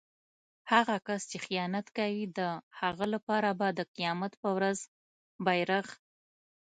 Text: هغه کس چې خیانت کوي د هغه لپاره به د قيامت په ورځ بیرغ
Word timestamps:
هغه 0.71 0.95
کس 1.07 1.21
چې 1.31 1.37
خیانت 1.45 1.87
کوي 1.97 2.23
د 2.37 2.39
هغه 2.81 3.05
لپاره 3.13 3.49
به 3.59 3.67
د 3.73 3.79
قيامت 3.95 4.33
په 4.41 4.49
ورځ 4.57 4.77
بیرغ 5.45 5.87